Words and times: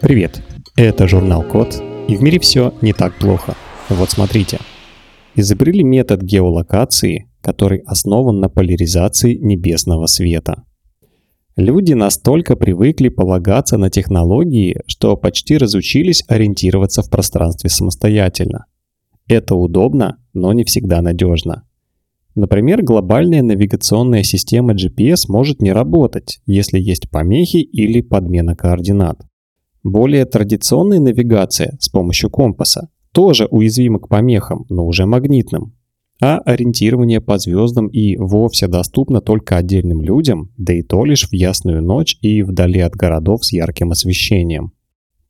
Привет, 0.00 0.42
это 0.76 1.06
журнал 1.06 1.44
Код, 1.44 1.80
и 2.08 2.16
в 2.16 2.22
мире 2.22 2.40
все 2.40 2.74
не 2.82 2.92
так 2.92 3.16
плохо. 3.20 3.54
Вот 3.88 4.10
смотрите. 4.10 4.58
Изобрели 5.36 5.84
метод 5.84 6.22
геолокации, 6.22 7.30
который 7.40 7.78
основан 7.86 8.40
на 8.40 8.48
поляризации 8.48 9.36
небесного 9.36 10.06
света. 10.06 10.64
Люди 11.54 11.92
настолько 11.92 12.56
привыкли 12.56 13.10
полагаться 13.10 13.78
на 13.78 13.90
технологии, 13.90 14.80
что 14.86 15.16
почти 15.16 15.56
разучились 15.56 16.24
ориентироваться 16.26 17.02
в 17.02 17.10
пространстве 17.10 17.70
самостоятельно. 17.70 18.66
Это 19.28 19.54
удобно, 19.54 20.18
но 20.34 20.52
не 20.52 20.64
всегда 20.64 21.00
надежно. 21.00 21.62
Например, 22.34 22.82
глобальная 22.82 23.42
навигационная 23.42 24.22
система 24.22 24.74
GPS 24.74 25.24
может 25.28 25.60
не 25.60 25.72
работать, 25.72 26.40
если 26.46 26.80
есть 26.80 27.10
помехи 27.10 27.58
или 27.58 28.00
подмена 28.00 28.56
координат. 28.56 29.20
Более 29.82 30.24
традиционная 30.24 31.00
навигация 31.00 31.76
с 31.78 31.88
помощью 31.88 32.30
компаса 32.30 32.88
тоже 33.12 33.46
уязвима 33.50 33.98
к 33.98 34.08
помехам, 34.08 34.64
но 34.70 34.86
уже 34.86 35.04
магнитным. 35.04 35.74
А 36.20 36.38
ориентирование 36.38 37.20
по 37.20 37.36
звездам 37.38 37.88
и 37.88 38.16
вовсе 38.16 38.68
доступно 38.68 39.20
только 39.20 39.56
отдельным 39.56 40.00
людям, 40.00 40.52
да 40.56 40.72
и 40.72 40.82
то 40.82 41.04
лишь 41.04 41.28
в 41.28 41.32
ясную 41.32 41.82
ночь 41.82 42.16
и 42.20 42.42
вдали 42.42 42.80
от 42.80 42.94
городов 42.94 43.44
с 43.44 43.52
ярким 43.52 43.90
освещением. 43.90 44.72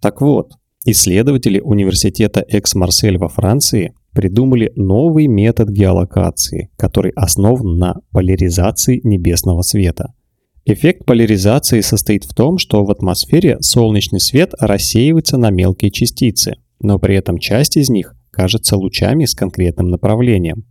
Так 0.00 0.20
вот, 0.20 0.54
исследователи 0.84 1.60
университета 1.60 2.44
Экс-Марсель 2.46 3.18
во 3.18 3.28
Франции 3.28 3.94
придумали 4.12 4.72
новый 4.76 5.26
метод 5.26 5.68
геолокации, 5.68 6.70
который 6.76 7.12
основан 7.12 7.78
на 7.78 7.96
поляризации 8.12 9.00
небесного 9.04 9.62
света– 9.62 10.14
Эффект 10.66 11.06
поляризации 11.06 11.80
состоит 11.80 12.24
в 12.24 12.34
том, 12.34 12.58
что 12.58 12.84
в 12.84 12.90
атмосфере 12.90 13.56
солнечный 13.60 14.20
свет 14.20 14.52
рассеивается 14.60 15.38
на 15.38 15.50
мелкие 15.50 15.90
частицы, 15.90 16.56
но 16.80 16.98
при 16.98 17.16
этом 17.16 17.38
часть 17.38 17.76
из 17.76 17.88
них 17.88 18.14
кажется 18.30 18.76
лучами 18.76 19.24
с 19.24 19.34
конкретным 19.34 19.88
направлением. 19.88 20.66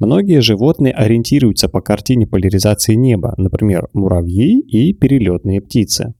Многие 0.00 0.42
животные 0.42 0.92
ориентируются 0.92 1.68
по 1.68 1.80
картине 1.80 2.26
поляризации 2.26 2.94
неба, 2.94 3.34
например, 3.36 3.88
муравьи 3.92 4.58
и 4.58 4.92
перелетные 4.92 5.60
птицы. 5.60 6.14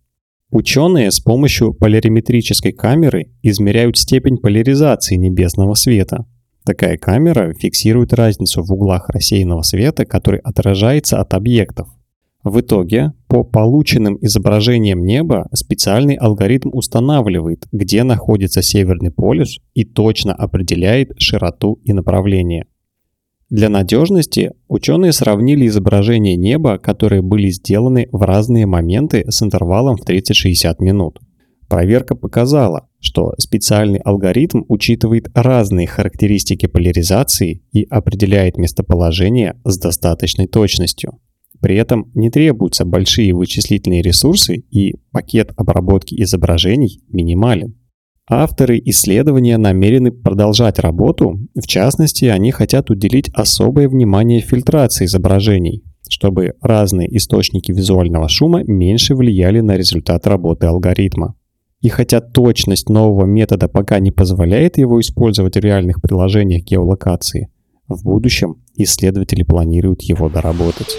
Ученые 0.50 1.10
с 1.10 1.18
помощью 1.18 1.74
полариметрической 1.74 2.72
камеры 2.72 3.32
измеряют 3.42 3.98
степень 3.98 4.38
поляризации 4.38 5.16
небесного 5.16 5.74
света. 5.74 6.26
Такая 6.64 6.96
камера 6.96 7.52
фиксирует 7.54 8.12
разницу 8.12 8.62
в 8.62 8.70
углах 8.72 9.08
рассеянного 9.08 9.62
света, 9.62 10.04
который 10.04 10.40
отражается 10.40 11.20
от 11.20 11.34
объектов, 11.34 11.88
в 12.44 12.58
итоге, 12.60 13.12
по 13.28 13.44
полученным 13.44 14.18
изображениям 14.20 15.04
неба 15.04 15.48
специальный 15.54 16.16
алгоритм 16.16 16.70
устанавливает, 16.72 17.68
где 17.70 18.02
находится 18.02 18.62
Северный 18.62 19.12
полюс 19.12 19.60
и 19.74 19.84
точно 19.84 20.34
определяет 20.34 21.12
широту 21.18 21.78
и 21.84 21.92
направление. 21.92 22.66
Для 23.48 23.68
надежности 23.68 24.52
ученые 24.66 25.12
сравнили 25.12 25.68
изображения 25.68 26.36
неба, 26.36 26.78
которые 26.78 27.22
были 27.22 27.48
сделаны 27.50 28.08
в 28.10 28.22
разные 28.22 28.66
моменты 28.66 29.24
с 29.28 29.40
интервалом 29.42 29.96
в 29.96 30.04
30-60 30.04 30.76
минут. 30.80 31.20
Проверка 31.68 32.16
показала, 32.16 32.88
что 33.02 33.34
специальный 33.36 33.98
алгоритм 33.98 34.62
учитывает 34.68 35.28
разные 35.34 35.88
характеристики 35.88 36.66
поляризации 36.66 37.62
и 37.72 37.82
определяет 37.82 38.56
местоположение 38.56 39.56
с 39.64 39.76
достаточной 39.76 40.46
точностью. 40.46 41.18
При 41.60 41.76
этом 41.76 42.10
не 42.14 42.30
требуются 42.30 42.84
большие 42.84 43.34
вычислительные 43.34 44.02
ресурсы 44.02 44.64
и 44.70 44.94
пакет 45.10 45.52
обработки 45.56 46.20
изображений 46.22 47.02
минимален. 47.08 47.76
Авторы 48.30 48.80
исследования 48.84 49.58
намерены 49.58 50.12
продолжать 50.12 50.78
работу, 50.78 51.40
в 51.54 51.66
частности, 51.66 52.26
они 52.26 52.52
хотят 52.52 52.88
уделить 52.88 53.30
особое 53.34 53.88
внимание 53.88 54.40
фильтрации 54.40 55.06
изображений, 55.06 55.82
чтобы 56.08 56.54
разные 56.62 57.14
источники 57.16 57.72
визуального 57.72 58.28
шума 58.28 58.62
меньше 58.64 59.16
влияли 59.16 59.60
на 59.60 59.76
результат 59.76 60.26
работы 60.28 60.66
алгоритма. 60.66 61.34
И 61.82 61.88
хотя 61.88 62.20
точность 62.20 62.88
нового 62.88 63.26
метода 63.26 63.68
пока 63.68 63.98
не 63.98 64.12
позволяет 64.12 64.78
его 64.78 65.00
использовать 65.00 65.56
в 65.56 65.60
реальных 65.60 66.00
приложениях 66.00 66.62
геолокации, 66.62 67.48
в 67.88 68.04
будущем 68.04 68.56
исследователи 68.76 69.42
планируют 69.42 70.02
его 70.02 70.28
доработать. 70.28 70.96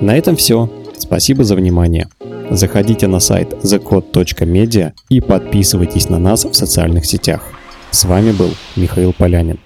На 0.00 0.16
этом 0.16 0.36
все. 0.36 0.70
Спасибо 0.98 1.42
за 1.42 1.56
внимание. 1.56 2.08
Заходите 2.50 3.06
на 3.06 3.18
сайт 3.18 3.54
thecode.media 3.64 4.92
и 5.08 5.20
подписывайтесь 5.20 6.10
на 6.10 6.18
нас 6.18 6.44
в 6.44 6.52
социальных 6.52 7.06
сетях. 7.06 7.50
С 7.90 8.04
вами 8.04 8.32
был 8.32 8.50
Михаил 8.76 9.14
Полянин. 9.14 9.58